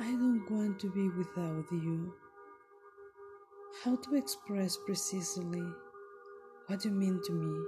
I 0.00 0.12
don't 0.12 0.48
want 0.48 0.78
to 0.80 0.90
be 0.90 1.08
without 1.08 1.64
you. 1.72 2.14
How 3.82 3.96
to 3.96 4.14
express 4.14 4.76
precisely 4.76 5.64
what 6.68 6.84
you 6.84 6.92
mean 6.92 7.20
to 7.24 7.32
me? 7.32 7.64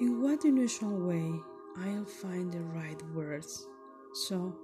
In 0.00 0.22
what 0.22 0.44
unusual 0.44 0.98
way 0.98 1.30
I'll 1.76 2.06
find 2.06 2.50
the 2.50 2.62
right 2.62 3.02
words 3.14 3.66
so 4.14 4.56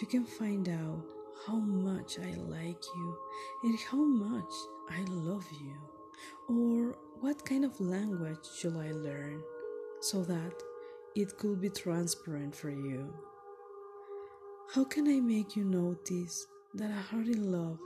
you 0.00 0.06
can 0.06 0.24
find 0.24 0.68
out 0.68 1.02
how 1.44 1.56
much 1.56 2.20
I 2.20 2.34
like 2.34 2.84
you 2.94 3.18
and 3.64 3.78
how 3.90 4.04
much 4.04 4.52
I 4.90 5.00
love 5.10 5.46
you, 5.60 5.74
or 6.48 6.96
what 7.20 7.44
kind 7.44 7.64
of 7.64 7.80
language 7.80 8.46
should 8.56 8.76
I 8.76 8.92
learn 8.92 9.42
so 10.00 10.22
that 10.22 10.54
it 11.16 11.36
could 11.36 11.60
be 11.60 11.70
transparent 11.70 12.54
for 12.54 12.70
you. 12.70 13.12
How 14.74 14.82
can 14.82 15.06
I 15.06 15.20
make 15.20 15.54
you 15.54 15.64
notice 15.64 16.48
that 16.74 16.90
a 16.90 16.94
heart 16.94 17.28
in 17.28 17.52
love 17.52 17.78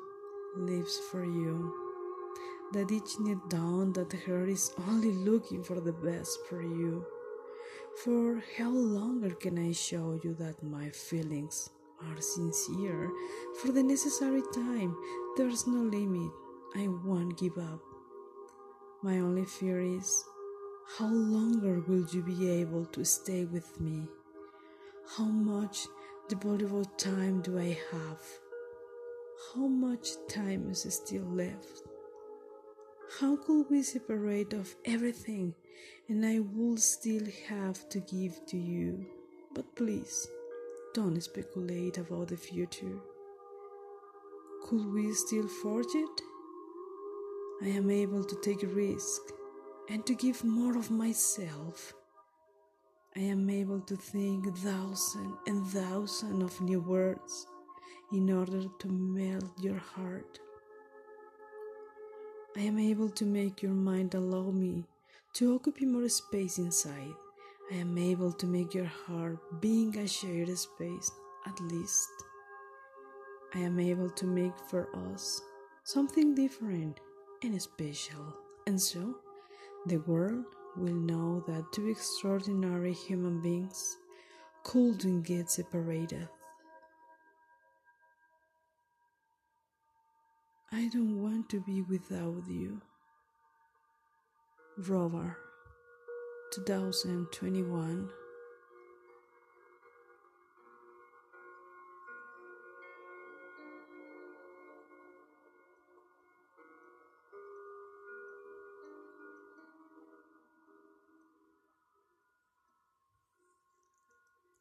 lives 0.56 0.98
for 1.10 1.22
you? 1.22 1.74
That 2.72 2.90
each 2.90 3.20
knit 3.20 3.38
down 3.50 3.92
that 3.92 4.14
heart 4.24 4.48
is 4.48 4.72
only 4.88 5.12
looking 5.12 5.62
for 5.62 5.78
the 5.78 5.92
best 5.92 6.38
for 6.48 6.62
you. 6.62 7.04
For 8.02 8.42
how 8.56 8.70
longer 8.70 9.30
can 9.34 9.58
I 9.58 9.72
show 9.72 10.18
you 10.24 10.34
that 10.40 10.62
my 10.62 10.88
feelings 10.88 11.68
are 12.08 12.20
sincere? 12.20 13.10
For 13.60 13.72
the 13.72 13.82
necessary 13.82 14.42
time, 14.54 14.96
there's 15.36 15.66
no 15.66 15.82
limit. 15.82 16.32
I 16.74 16.88
won't 17.04 17.38
give 17.38 17.58
up. 17.58 17.80
My 19.02 19.18
only 19.18 19.44
fear 19.44 19.80
is 19.80 20.24
how 20.98 21.08
longer 21.08 21.84
will 21.86 22.06
you 22.10 22.22
be 22.22 22.50
able 22.50 22.86
to 22.86 23.04
stay 23.04 23.44
with 23.44 23.78
me? 23.80 24.08
How 25.16 25.24
much 25.24 25.86
devoted 26.30 26.86
time 26.96 27.40
do 27.40 27.58
I 27.58 27.76
have? 27.90 28.22
How 29.52 29.66
much 29.66 30.10
time 30.28 30.70
is 30.70 30.86
still 30.94 31.24
left? 31.24 31.82
How 33.18 33.34
could 33.34 33.66
we 33.68 33.82
separate 33.82 34.52
of 34.52 34.72
everything 34.84 35.54
and 36.08 36.24
I 36.24 36.38
would 36.38 36.78
still 36.78 37.26
have 37.48 37.88
to 37.88 37.98
give 37.98 38.46
to 38.46 38.56
you? 38.56 39.06
But 39.54 39.74
please, 39.74 40.28
don't 40.94 41.20
speculate 41.20 41.98
about 41.98 42.28
the 42.28 42.36
future. 42.36 43.00
Could 44.66 44.86
we 44.92 45.12
still 45.14 45.48
forge 45.48 45.94
it? 45.94 46.20
I 47.62 47.68
am 47.70 47.90
able 47.90 48.22
to 48.22 48.36
take 48.40 48.62
a 48.62 48.68
risk 48.68 49.20
and 49.88 50.06
to 50.06 50.14
give 50.14 50.44
more 50.44 50.78
of 50.78 50.92
myself. 50.92 51.92
I 53.16 53.22
am 53.22 53.50
able 53.50 53.80
to 53.80 53.96
think 53.96 54.56
thousand 54.56 55.34
and 55.48 55.66
thousand 55.66 56.42
of 56.42 56.60
new 56.60 56.78
words 56.78 57.44
in 58.12 58.30
order 58.30 58.62
to 58.78 58.88
melt 58.88 59.50
your 59.60 59.78
heart. 59.78 60.38
I 62.56 62.60
am 62.60 62.78
able 62.78 63.08
to 63.10 63.24
make 63.24 63.62
your 63.62 63.72
mind 63.72 64.14
allow 64.14 64.52
me 64.52 64.84
to 65.34 65.56
occupy 65.56 65.86
more 65.86 66.08
space 66.08 66.58
inside. 66.58 67.14
I 67.72 67.76
am 67.78 67.98
able 67.98 68.32
to 68.32 68.46
make 68.46 68.74
your 68.74 68.92
heart 69.06 69.60
being 69.60 69.96
a 69.98 70.06
shared 70.06 70.56
space 70.56 71.10
at 71.48 71.60
least. 71.62 72.10
I 73.56 73.58
am 73.58 73.80
able 73.80 74.10
to 74.10 74.24
make 74.24 74.56
for 74.68 74.88
us 75.12 75.42
something 75.82 76.36
different 76.36 77.00
and 77.42 77.60
special. 77.60 78.36
And 78.68 78.80
so, 78.80 79.16
the 79.86 79.96
world 79.96 80.44
will 80.76 80.94
know 80.94 81.42
that 81.46 81.72
two 81.72 81.88
extraordinary 81.88 82.92
human 82.92 83.40
beings 83.40 83.96
couldn't 84.64 85.22
get 85.22 85.50
separated. 85.50 86.28
I 90.72 90.88
don't 90.92 91.20
want 91.20 91.48
to 91.50 91.60
be 91.60 91.82
without 91.82 92.44
you. 92.48 92.80
Rover 94.78 95.36
2021 96.52 98.10